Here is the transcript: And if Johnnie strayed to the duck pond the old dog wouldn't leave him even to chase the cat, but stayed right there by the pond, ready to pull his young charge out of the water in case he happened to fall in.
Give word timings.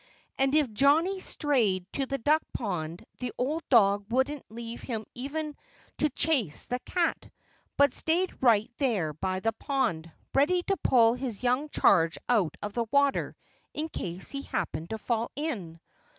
And 0.39 0.55
if 0.55 0.73
Johnnie 0.73 1.19
strayed 1.19 1.85
to 1.93 2.07
the 2.07 2.17
duck 2.17 2.41
pond 2.53 3.05
the 3.19 3.31
old 3.37 3.61
dog 3.69 4.07
wouldn't 4.11 4.49
leave 4.49 4.81
him 4.81 5.05
even 5.13 5.55
to 5.99 6.09
chase 6.09 6.65
the 6.65 6.79
cat, 6.79 7.29
but 7.77 7.93
stayed 7.93 8.33
right 8.41 8.71
there 8.79 9.13
by 9.13 9.41
the 9.41 9.53
pond, 9.53 10.11
ready 10.33 10.63
to 10.63 10.77
pull 10.77 11.13
his 11.13 11.43
young 11.43 11.69
charge 11.69 12.17
out 12.27 12.57
of 12.63 12.73
the 12.73 12.87
water 12.89 13.35
in 13.75 13.89
case 13.89 14.31
he 14.31 14.41
happened 14.41 14.89
to 14.89 14.97
fall 14.97 15.29
in. 15.35 15.79